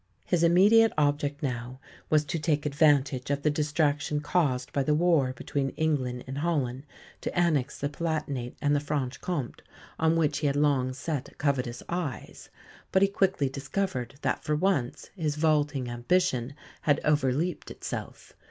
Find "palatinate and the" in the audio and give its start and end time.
7.87-8.79